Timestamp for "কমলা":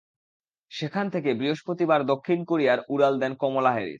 3.35-3.71